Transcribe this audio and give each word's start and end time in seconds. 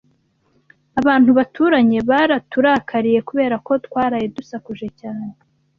Abantu 0.99 1.29
baturanye 1.37 1.97
baraturakariye 2.09 3.19
kubera 3.29 3.55
ko 3.65 3.73
twaraye 3.85 4.25
dusakuje 4.35 4.87
cyane. 4.99 5.27